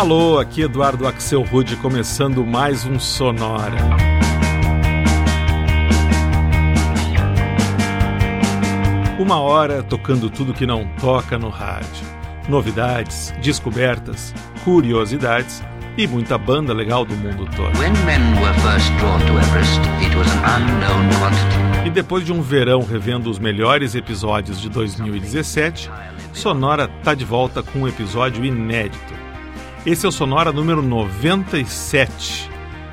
[0.00, 3.76] Alô, aqui Eduardo Axel Rude começando mais um Sonora.
[9.18, 12.06] Uma hora tocando tudo que não toca no rádio.
[12.48, 15.62] Novidades, descobertas, curiosidades
[15.98, 17.76] e muita banda legal do mundo todo.
[19.38, 19.80] Everest,
[21.84, 25.90] e depois de um verão revendo os melhores episódios de 2017,
[26.32, 29.19] Sonora tá de volta com um episódio inédito.
[29.86, 32.50] Esse é o Sonora número 97,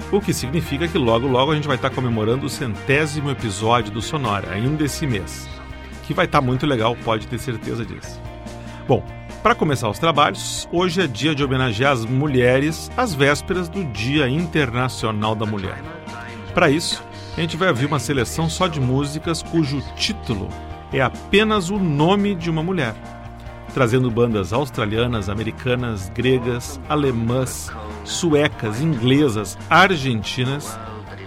[0.10, 4.02] o que significa que logo logo a gente vai estar comemorando o centésimo episódio do
[4.02, 5.50] Sonora, ainda esse mês.
[6.06, 8.22] Que vai estar muito legal, pode ter certeza disso.
[8.88, 9.04] Bom,
[9.44, 14.30] para começar os trabalhos, hoje é dia de homenagear as mulheres às vésperas do Dia
[14.30, 15.84] Internacional da Mulher.
[16.54, 17.04] Para isso,
[17.36, 20.48] a gente vai ouvir uma seleção só de músicas cujo título
[20.94, 22.96] é apenas o nome de uma mulher
[23.78, 27.72] trazendo bandas australianas, americanas, gregas, alemãs,
[28.04, 30.76] suecas, inglesas, argentinas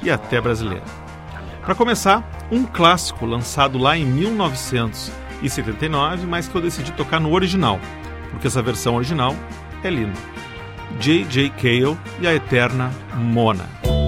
[0.03, 0.91] e até brasileiras.
[1.65, 7.79] Para começar, um clássico lançado lá em 1979, mas que eu decidi tocar no original,
[8.33, 9.37] porque essa versão original
[9.85, 10.19] é linda.
[10.99, 11.51] J.J.
[11.51, 14.00] Cale e a eterna Mona.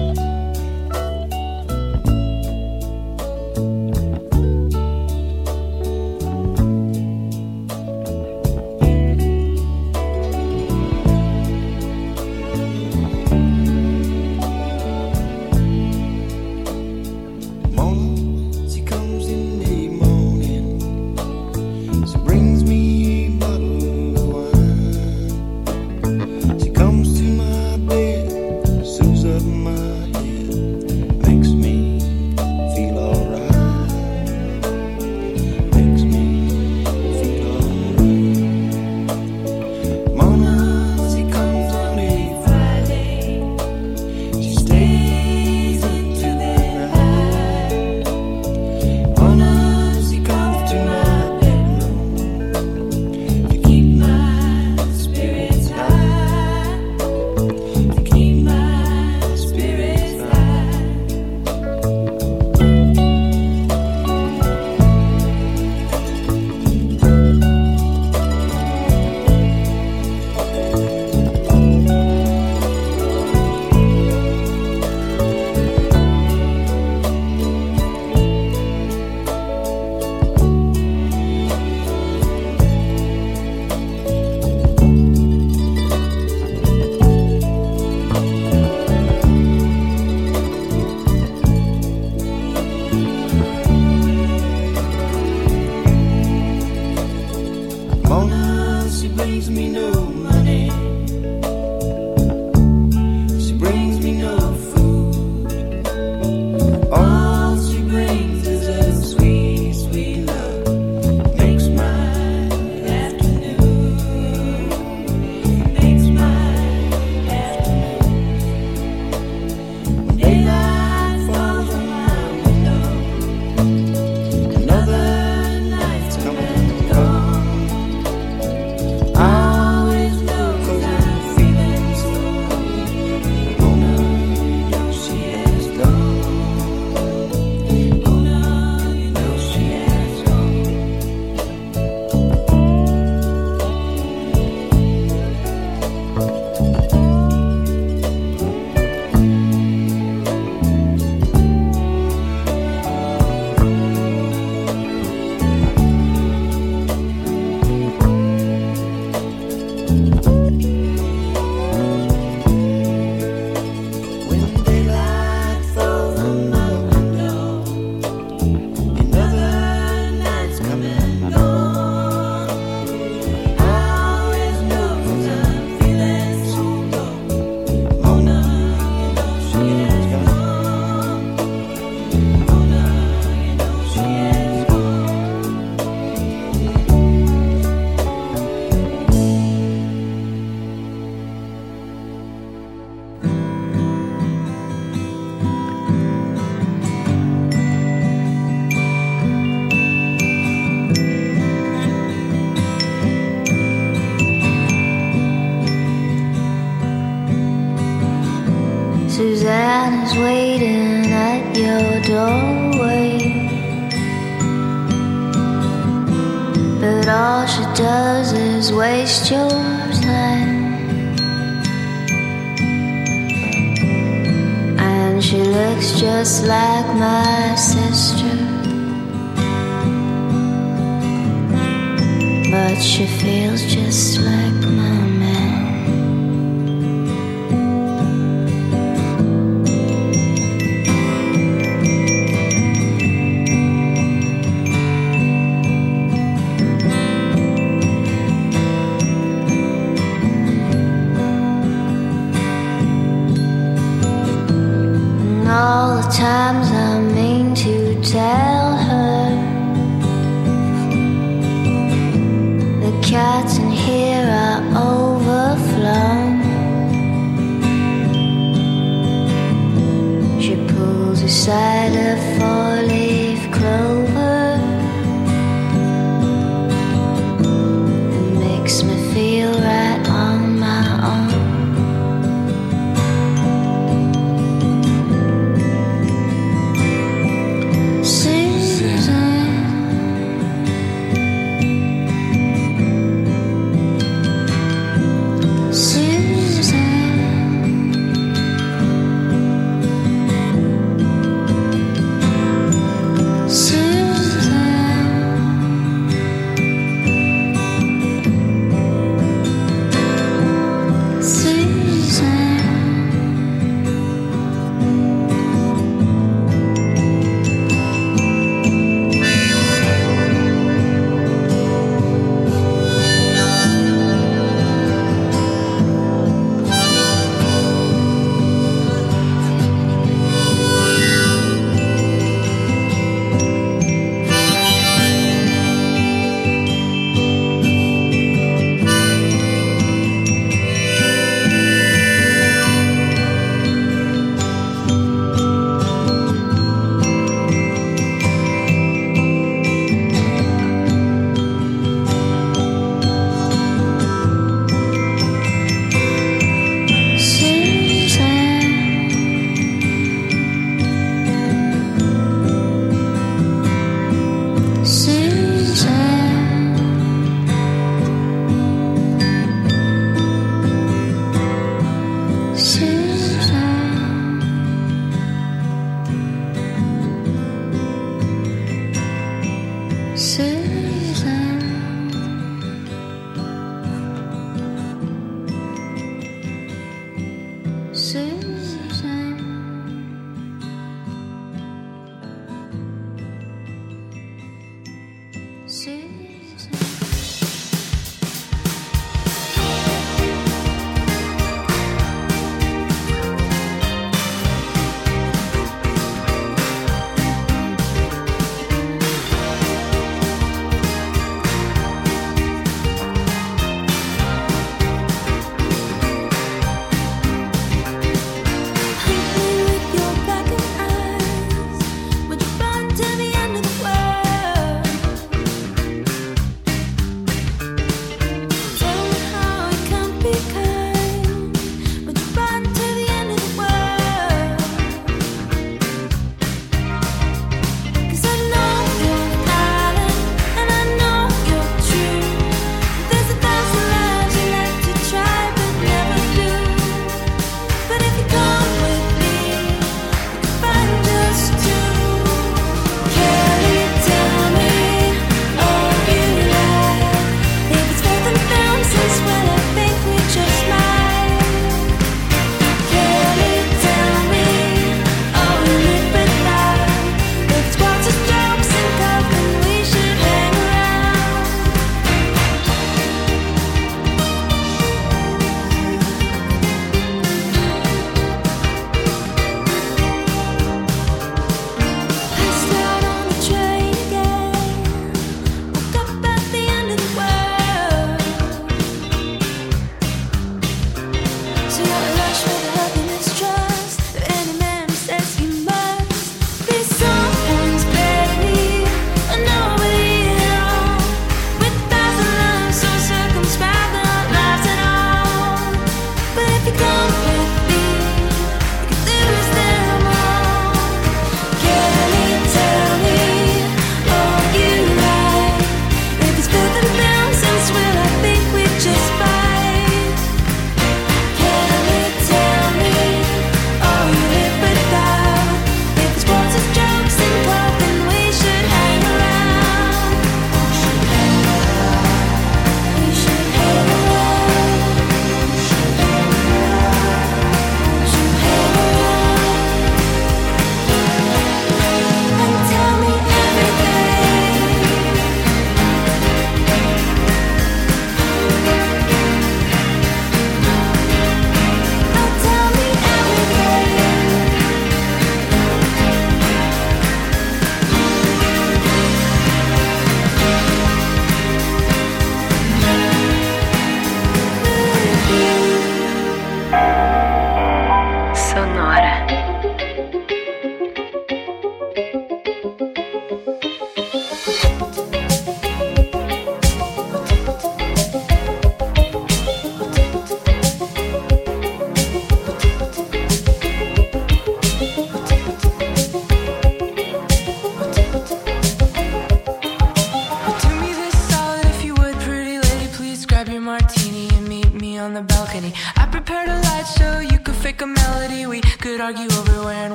[232.83, 234.52] She feels just like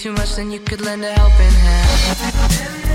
[0.00, 2.89] too much, then you could lend a helping hand.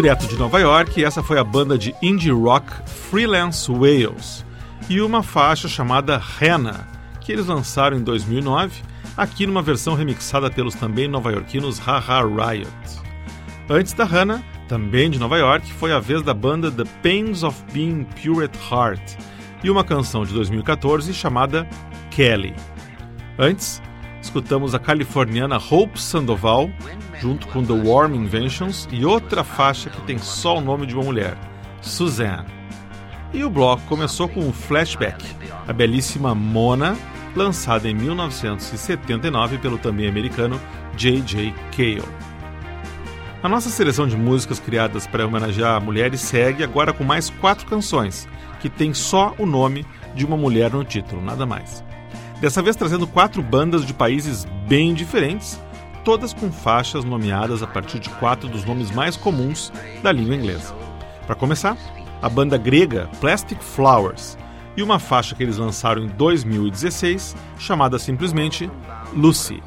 [0.00, 4.46] Direto de Nova York, essa foi a banda de indie rock Freelance Wales
[4.88, 6.88] e uma faixa chamada Hannah,
[7.20, 8.80] que eles lançaram em 2009,
[9.14, 12.70] aqui numa versão remixada pelos também nova-iorquinos Haha Riot.
[13.68, 17.62] Antes da Hannah, também de Nova York, foi a vez da banda The Pains of
[17.70, 19.18] Being Pure at Heart
[19.62, 21.68] e uma canção de 2014 chamada
[22.10, 22.54] Kelly.
[23.38, 23.82] Antes,
[24.22, 26.70] escutamos a californiana Hope Sandoval,
[27.20, 31.04] junto com The Warm Inventions, e outra faixa que tem só o nome de uma
[31.04, 31.36] mulher,
[31.80, 32.46] Suzanne.
[33.32, 35.24] E o bloco começou com um flashback,
[35.68, 36.96] a belíssima Mona,
[37.36, 40.60] lançada em 1979 pelo também americano
[40.96, 41.54] J.J.
[41.70, 42.02] Cale.
[43.42, 48.28] A nossa seleção de músicas criadas para homenagear mulheres segue agora com mais quatro canções,
[48.60, 51.82] que tem só o nome de uma mulher no título, nada mais.
[52.40, 55.60] Dessa vez trazendo quatro bandas de países bem diferentes,
[56.04, 60.74] todas com faixas nomeadas a partir de quatro dos nomes mais comuns da língua inglesa.
[61.26, 61.76] Para começar,
[62.20, 64.36] a banda grega Plastic Flowers
[64.76, 68.70] e uma faixa que eles lançaram em 2016 chamada simplesmente
[69.12, 69.62] Lucy.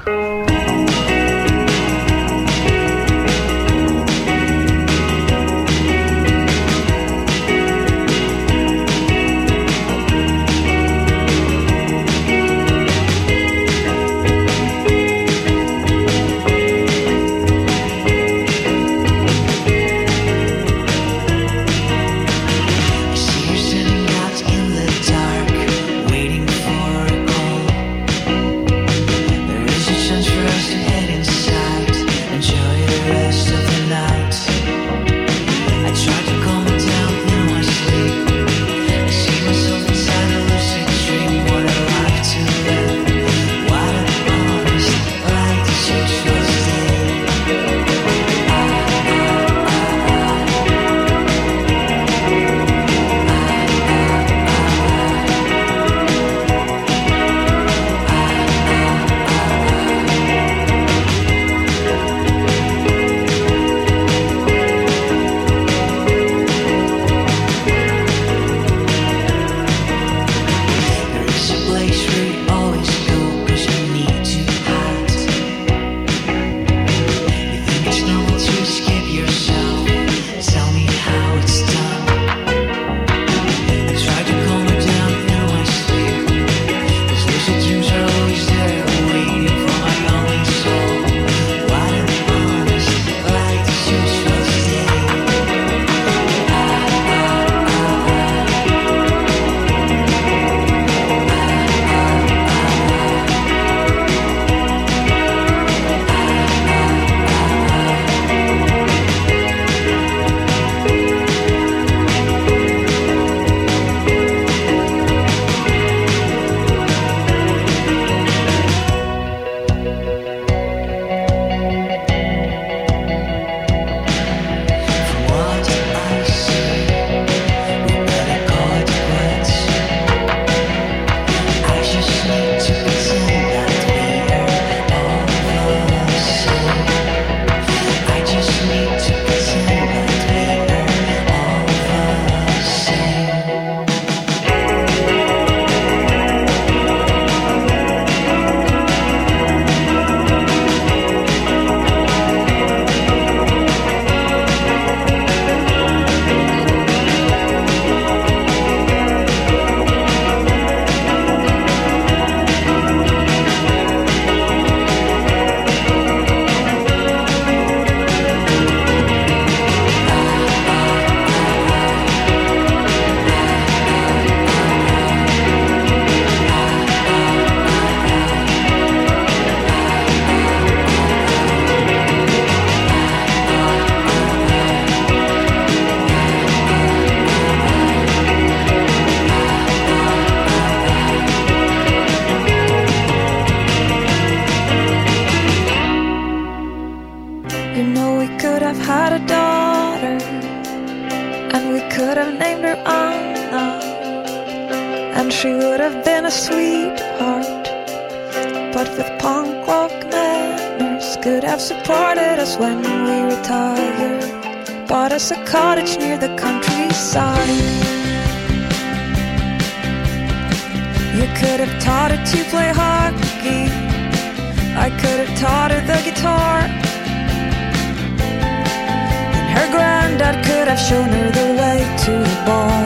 [230.94, 232.82] Shown her the way to the bar.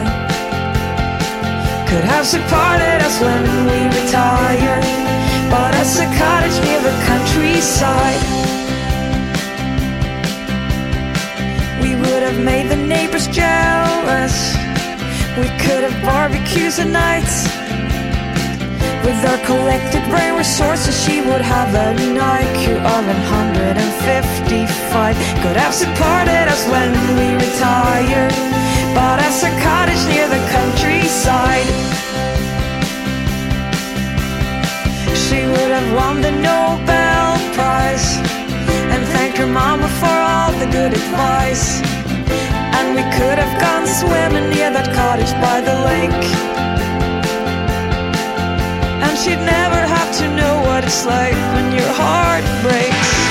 [1.90, 4.86] Could have supported us when we retired.
[5.52, 8.24] Bought us a cottage near the countryside.
[11.84, 14.36] We would have made the neighbors jealous.
[15.42, 17.67] We could have barbecues at nights.
[19.08, 25.16] With her collected brain resources, she would have an IQ of 155.
[25.44, 28.36] Could have supported us when we retired.
[28.94, 31.72] Bought us a cottage near the countryside.
[35.16, 38.20] She would have won the Nobel Prize
[38.92, 41.80] and thanked her mama for all the good advice.
[42.76, 46.48] And we could have gone swimming near that cottage by the lake.
[49.28, 53.27] She'd never have to know what it's like when your heart breaks.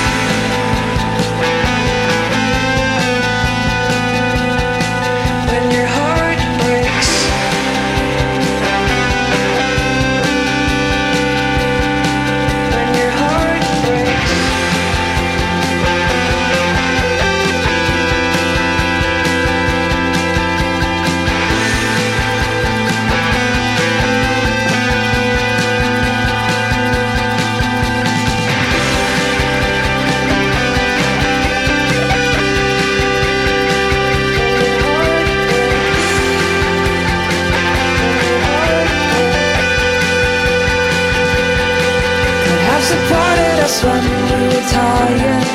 [43.67, 45.45] Us when we retired.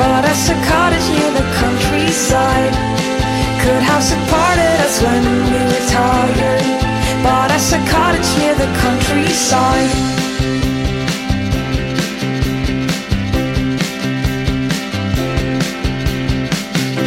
[0.00, 2.74] Bought us a cottage near the countryside.
[3.62, 6.64] Could have supported us when we retired.
[7.22, 9.92] Bought us a cottage near the countryside.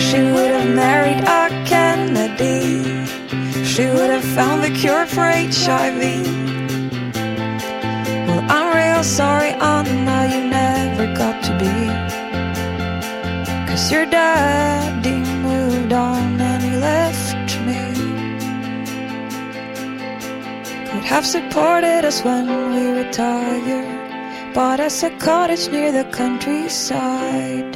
[0.07, 2.63] She would have married a Kennedy.
[3.71, 5.25] She would have found the cure for
[5.57, 6.01] HIV.
[8.27, 10.02] Well, I'm real sorry, Anna,
[11.33, 11.75] you to be.
[13.67, 17.81] Cause your daddy moved on and he left me.
[20.91, 24.53] Could have supported us when we retired.
[24.53, 27.75] Bought us a cottage near the countryside.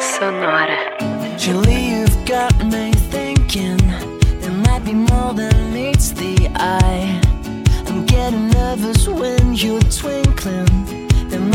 [0.00, 1.36] Sonora.
[1.38, 3.76] Julie, you've got me thinking
[4.40, 7.20] there might be more than meets the eye.
[7.86, 10.83] I'm getting nervous when you're twinkling.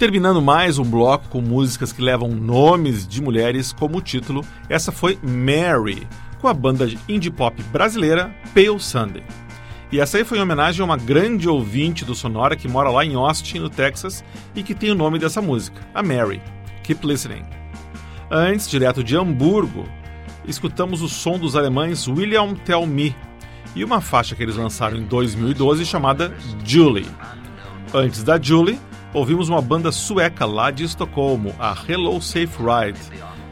[0.00, 5.18] Terminando mais um bloco com músicas que levam nomes de mulheres como título, essa foi
[5.22, 6.08] Mary,
[6.40, 9.22] com a banda de indie pop brasileira Pale Sunday.
[9.92, 13.04] E essa aí foi em homenagem a uma grande ouvinte do Sonora que mora lá
[13.04, 14.24] em Austin, no Texas,
[14.56, 16.40] e que tem o nome dessa música, a Mary.
[16.82, 17.44] Keep listening.
[18.30, 19.86] Antes, direto de Hamburgo,
[20.46, 23.14] escutamos o som dos alemães William Tell Me
[23.76, 26.34] e uma faixa que eles lançaram em 2012 chamada
[26.64, 27.06] Julie.
[27.92, 28.78] Antes da Julie,
[29.12, 33.00] ouvimos uma banda sueca lá de Estocolmo, a Hello Safe Ride,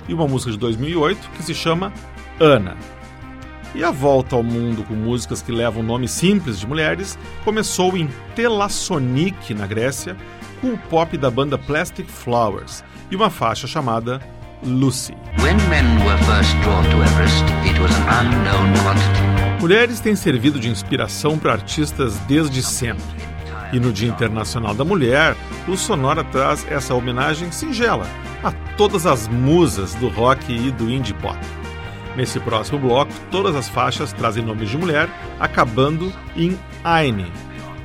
[0.09, 1.93] e uma música de 2008 que se chama
[2.41, 2.77] Ana.
[3.75, 8.09] E a volta ao mundo com músicas que levam nomes simples de mulheres começou em
[8.35, 10.17] Telasonique, na Grécia,
[10.61, 14.21] com o pop da banda Plastic Flowers e uma faixa chamada
[14.63, 15.15] Lucy.
[17.03, 17.45] Everest.
[19.61, 23.28] Mulheres têm servido de inspiração para artistas desde sempre.
[23.73, 28.07] E no Dia Internacional da Mulher, o Sonora traz essa homenagem singela
[28.43, 31.39] a todas as musas do rock e do indie pop.
[32.17, 37.31] Nesse próximo bloco, todas as faixas trazem nomes de mulher, acabando em Aine,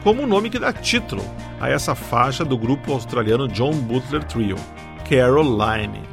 [0.04, 1.24] como o nome que dá título
[1.60, 4.58] a essa faixa do grupo australiano John Butler Trio,
[5.08, 6.13] Caroline.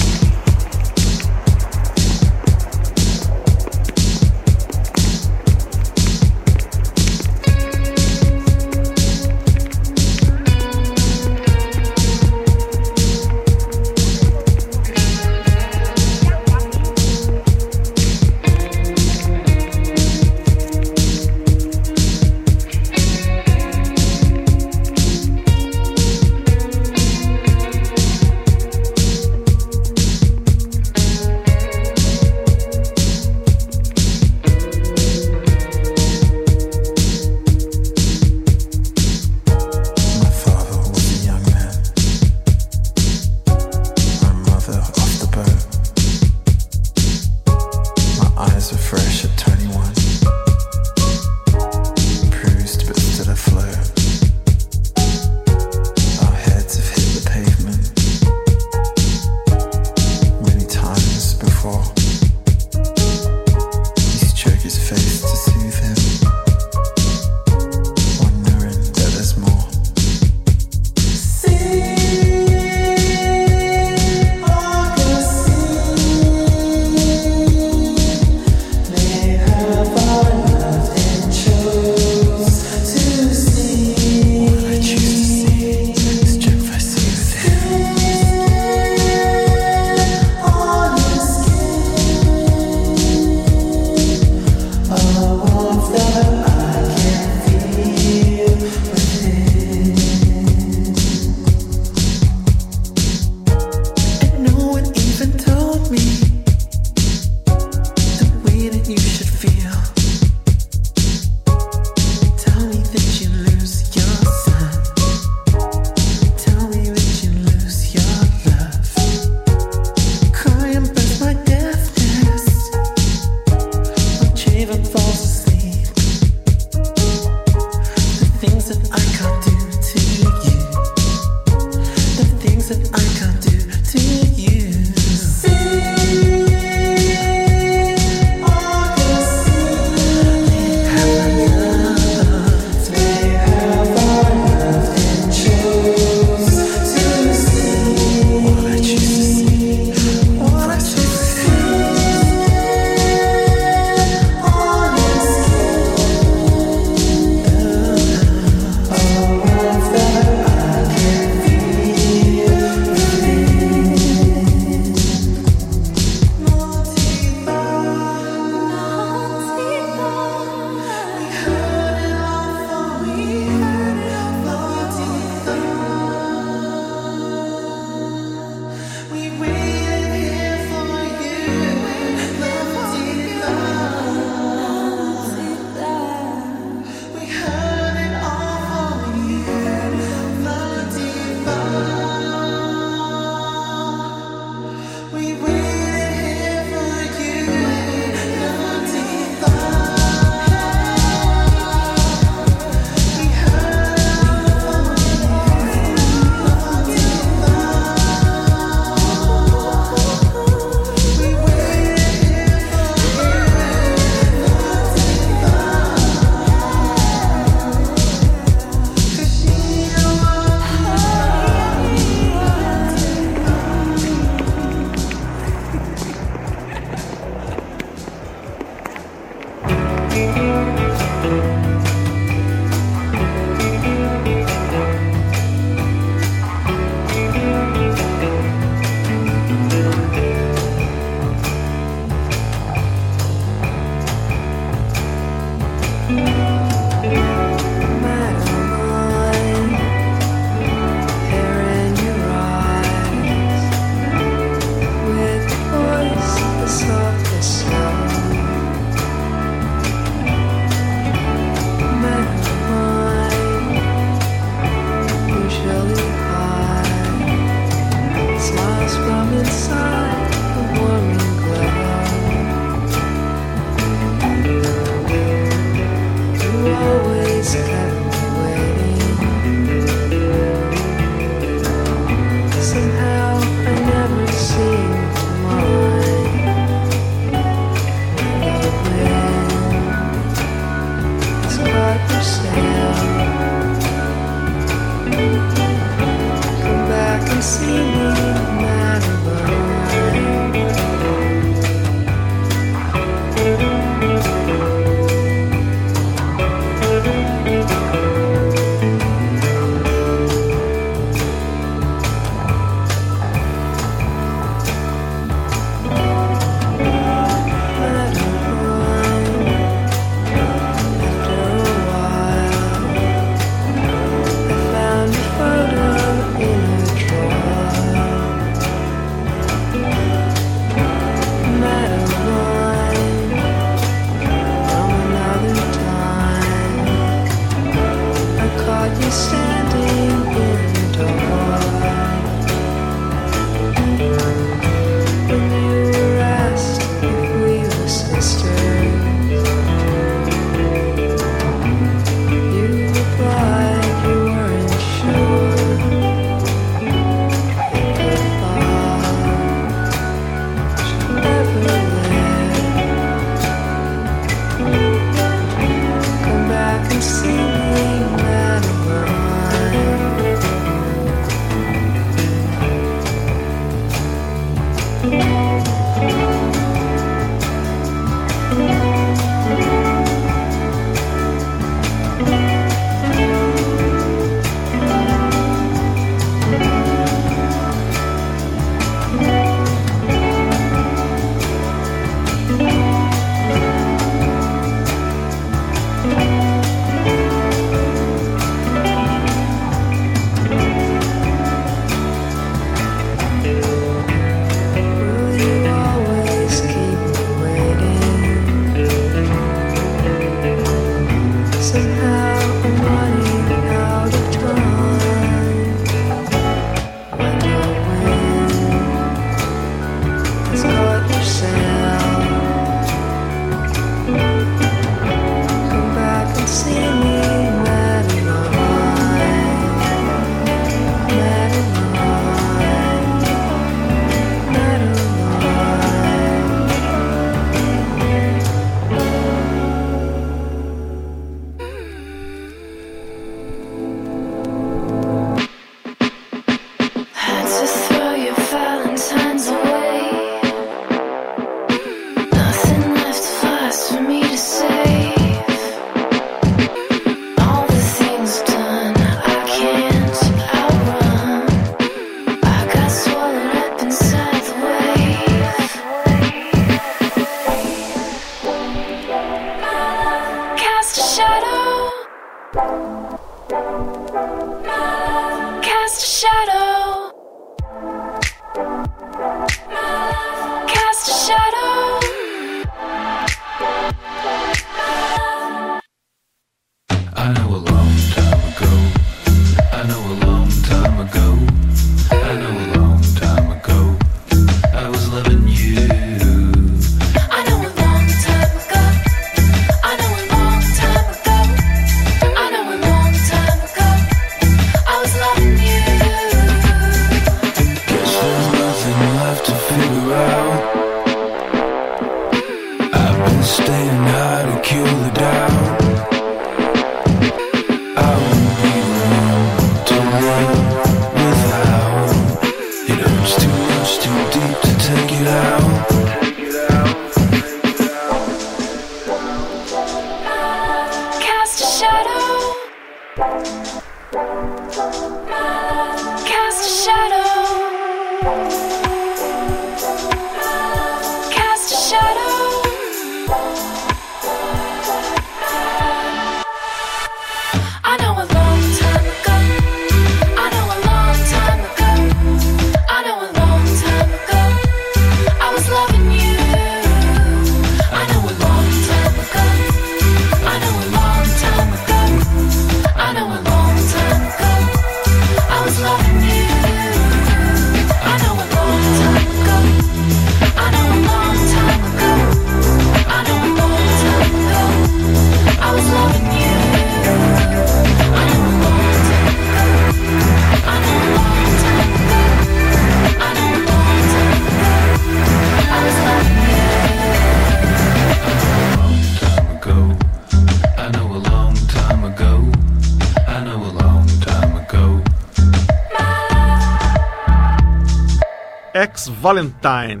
[599.20, 600.00] Valentine,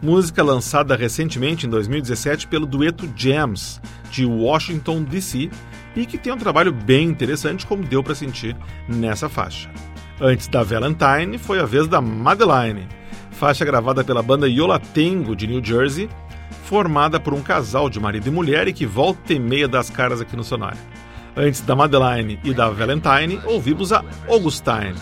[0.00, 3.78] música lançada recentemente em 2017 pelo dueto Jams,
[4.10, 5.50] de Washington DC,
[5.94, 8.56] e que tem um trabalho bem interessante, como deu para sentir
[8.88, 9.70] nessa faixa.
[10.18, 12.88] Antes da Valentine, foi a vez da Madeline,
[13.30, 16.08] faixa gravada pela banda Yola Tango de New Jersey,
[16.64, 20.18] formada por um casal de marido e mulher e que volta e meia das caras
[20.18, 20.78] aqui no Sonora.
[21.36, 24.94] Antes da Madeline e da Valentine, ouvimos a Augustine,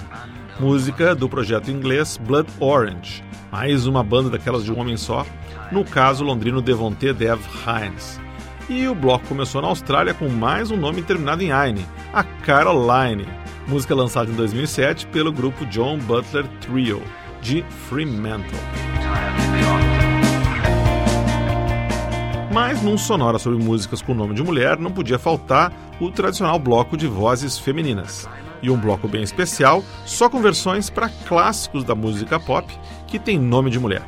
[0.58, 3.22] música do projeto inglês Blood Orange,
[3.54, 5.24] mais uma banda daquelas de um homem só,
[5.70, 8.20] no caso londrino Devonte Dev Hines.
[8.68, 13.28] E o bloco começou na Austrália com mais um nome terminado em Aine, a Caroline,
[13.68, 17.00] música lançada em 2007 pelo grupo John Butler Trio,
[17.40, 18.58] de Fremantle.
[22.52, 26.96] Mas num sonora sobre músicas com nome de mulher não podia faltar o tradicional bloco
[26.96, 28.28] de vozes femininas.
[28.62, 32.72] E um bloco bem especial, só com versões para clássicos da música pop
[33.06, 34.02] que tem nome de mulher.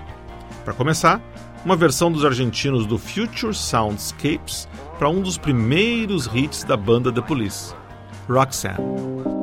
[0.65, 1.21] Para começar,
[1.65, 4.69] uma versão dos argentinos do Future Soundscapes
[4.99, 7.75] para um dos primeiros hits da banda The Police,
[8.29, 9.36] Roxanne.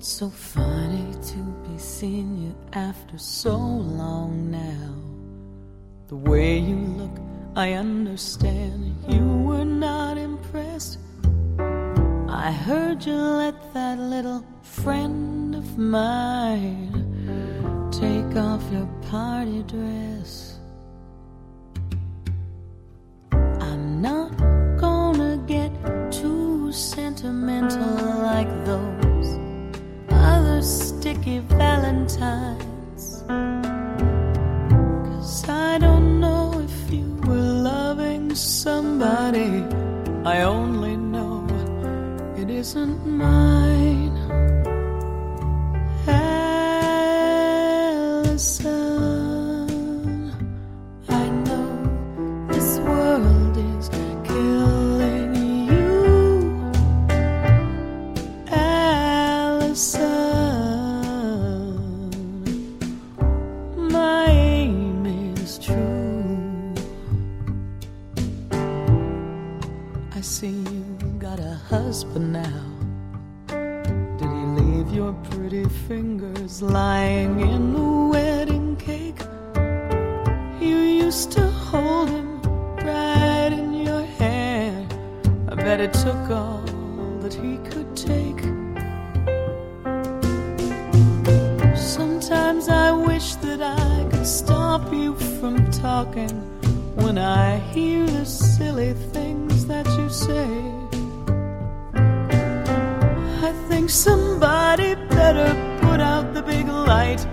[0.00, 1.36] It's so funny to
[1.68, 4.94] be seeing you after so long now.
[6.08, 7.10] The way you look,
[7.54, 11.00] I understand you were not impressed.
[12.30, 16.96] I heard you let that little friend of mine
[17.92, 20.49] take off your party dress.
[85.80, 86.60] It took all
[87.22, 88.40] that he could take.
[91.74, 96.34] Sometimes I wish that I could stop you from talking
[96.96, 100.50] when I hear the silly things that you say.
[103.48, 105.48] I think somebody better
[105.80, 107.26] put out the big light,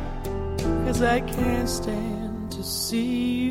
[0.86, 3.47] cause I can't stand to see you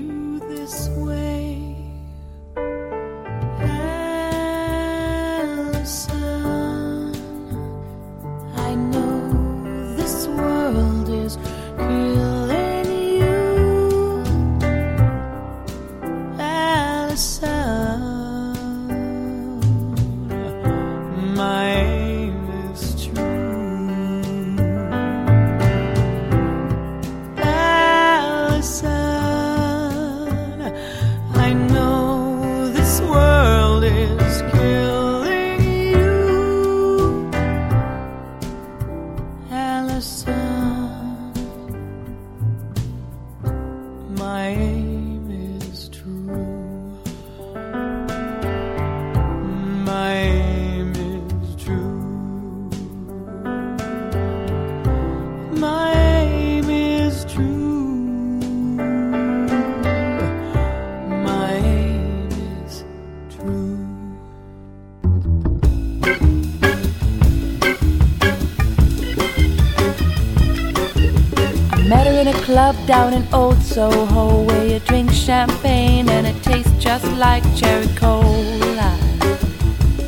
[72.86, 78.96] down in Old Soho where you drink champagne and it tastes just like cherry cola.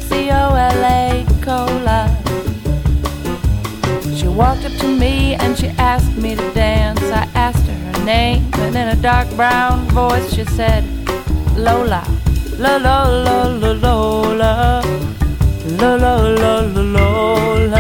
[0.07, 2.03] C O L A cola.
[4.15, 7.03] She walked up to me and she asked me to dance.
[7.03, 10.85] I asked her her name and in a dark brown voice she said,
[11.57, 12.05] Lola.
[12.59, 14.83] Lola, Lola, Lola.
[15.81, 17.78] Lola, Lola, Lola.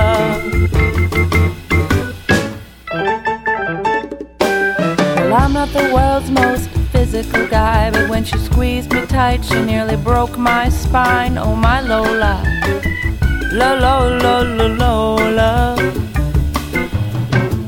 [5.59, 10.39] Not the world's most physical guy, but when she squeezed me tight, she nearly broke
[10.39, 11.37] my spine.
[11.37, 12.35] Oh, my Lola.
[13.51, 13.93] Lola,
[14.23, 15.77] Lola, Lola.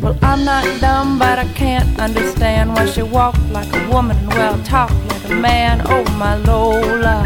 [0.00, 4.28] Well, I'm not dumb, but I can't understand why she walked like a woman and
[4.34, 5.82] well talked like a man.
[5.86, 7.16] Oh, my Lola.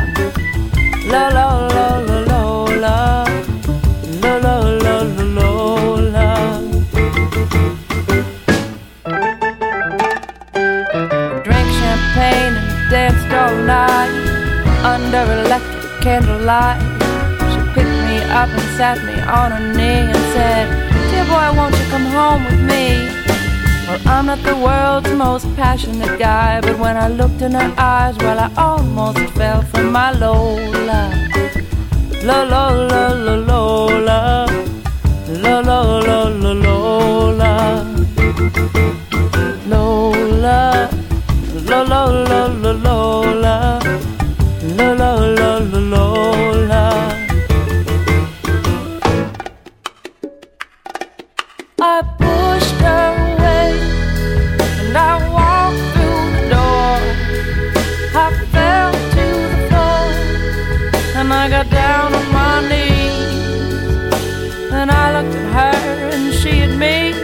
[1.13, 2.45] Lola, Lola, Lola.
[2.85, 3.24] Lola,
[16.05, 16.81] candlelight.
[17.51, 20.65] She picked me up and sat me on her knee and said,
[21.11, 23.09] Dear boy, won't you come home with me?
[23.89, 28.19] Well, I'm not the world's most passionate guy, but when I looked in her eyes,
[28.19, 31.03] well, I almost fell for my Lola.
[32.29, 34.21] Lola, Lola, Lola.
[35.45, 35.79] Lola,
[36.09, 37.53] Lola, Lola.
[39.73, 40.91] Lola.
[41.69, 43.24] Lola, Lola, Lola.
[61.65, 63.13] Got down on my knees.
[64.73, 67.15] And I looked at her and she at me.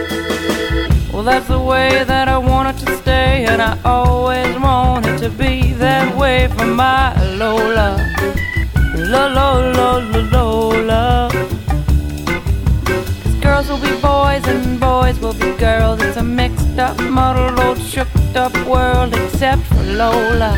[1.11, 5.73] Well, that's the way that I wanted to stay, and I always wanted to be
[5.73, 7.97] that way for my Lola.
[8.95, 11.29] Lola, Lola, Lola.
[13.23, 16.01] Cause girls will be boys and boys will be girls.
[16.01, 20.57] It's a mixed up, muddled, old, shook up world, except for Lola.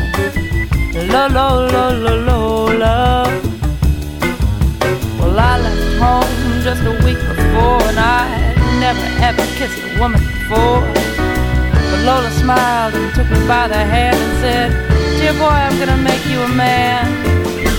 [0.94, 3.53] Lola, Lola, Lola.
[5.34, 10.20] Well, I left home just a week before, and I never ever kissed a woman
[10.20, 10.78] before.
[11.90, 14.70] But Lola smiled and took me by the hand and said,
[15.18, 17.10] Dear boy, I'm gonna make you a man.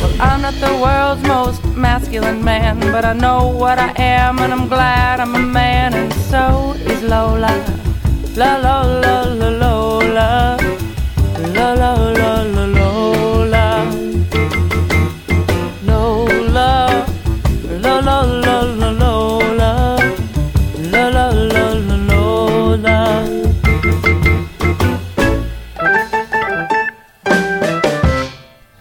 [0.01, 4.51] Well, I'm not the world's most masculine man, but I know what I am, and
[4.51, 7.55] I'm glad I'm a man, and so is Lola.
[8.35, 10.57] La la la la Lola.
[11.39, 12.44] La la la la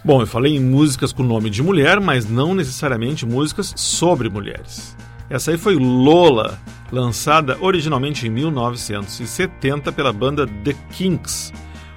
[0.05, 4.94] Bom, eu falei em músicas com nome de mulher, mas não necessariamente músicas sobre mulheres.
[5.30, 6.59] Essa aí foi Lola,
[6.92, 11.55] lançada originalmente em 1970 pela banda The Kinks.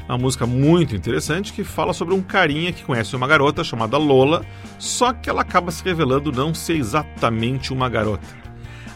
[0.08, 4.46] Uma música muito interessante que fala sobre um carinha que conhece uma garota chamada Lola,
[4.80, 8.26] só que ela acaba se revelando não ser exatamente uma garota.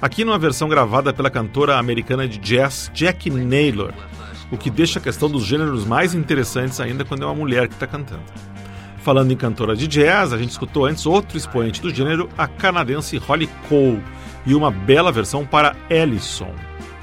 [0.01, 3.91] Aqui numa versão gravada pela cantora americana de jazz Jackie Naylor,
[4.49, 7.73] o que deixa a questão dos gêneros mais interessantes ainda quando é uma mulher que
[7.73, 8.50] está cantando.
[9.03, 13.17] Falando em cantora de jazz, a gente escutou antes outro expoente do gênero, a canadense
[13.17, 14.01] Holly Cole,
[14.45, 16.53] e uma bela versão para Ellison,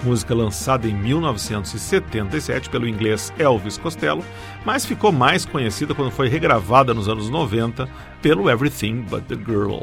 [0.05, 4.25] música lançada em 1977 pelo inglês Elvis Costello,
[4.65, 7.89] mas ficou mais conhecida quando foi regravada nos anos 90
[8.23, 9.83] pelo Everything But the Girl.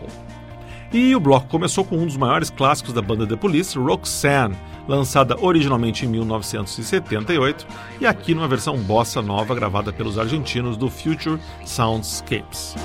[0.96, 4.56] E o bloco começou com um dos maiores clássicos da banda The Police, Roxanne,
[4.88, 7.68] lançada originalmente em 1978
[8.00, 12.76] e aqui numa versão bossa nova gravada pelos argentinos do Future Soundscapes.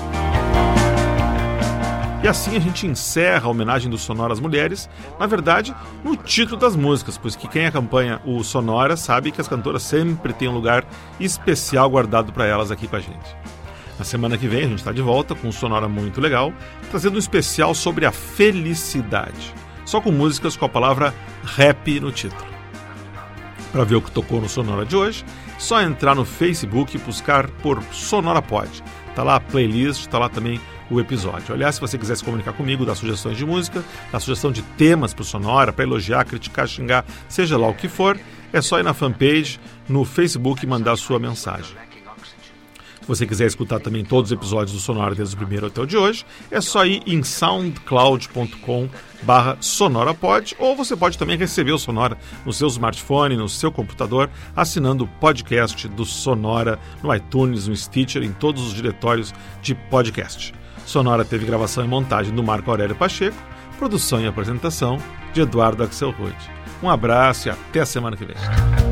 [2.21, 6.59] E assim a gente encerra a homenagem do Sonora às mulheres, na verdade, no título
[6.59, 10.53] das músicas, pois que quem acompanha o Sonora sabe que as cantoras sempre têm um
[10.53, 10.83] lugar
[11.17, 13.37] especial guardado para elas aqui com a gente.
[14.01, 16.51] Na semana que vem a gente está de volta com um Sonora muito legal,
[16.89, 19.53] trazendo um especial sobre a felicidade,
[19.85, 22.49] só com músicas com a palavra rap no título.
[23.71, 25.23] Para ver o que tocou no Sonora de hoje,
[25.59, 28.71] só entrar no Facebook e buscar por Sonora Pod.
[29.13, 31.53] Tá lá a playlist, tá lá também o episódio.
[31.53, 35.13] Aliás, se você quiser se comunicar comigo, dar sugestões de música, dar sugestão de temas
[35.13, 38.19] para o Sonora, para elogiar, criticar, xingar, seja lá o que for,
[38.51, 41.90] é só ir na fanpage, no Facebook e mandar sua mensagem.
[43.01, 45.85] Se você quiser escutar também todos os episódios do Sonora desde o primeiro até o
[45.85, 48.87] de hoje, é só ir em soundcloud.com
[49.23, 54.29] barra sonorapod ou você pode também receber o Sonora no seu smartphone, no seu computador,
[54.55, 60.53] assinando o podcast do Sonora no iTunes, no Stitcher, em todos os diretórios de podcast.
[60.85, 63.37] Sonora teve gravação e montagem do Marco Aurélio Pacheco,
[63.77, 64.99] produção e apresentação
[65.33, 66.51] de Eduardo Axel Rude.
[66.83, 68.90] Um abraço e até a semana que vem.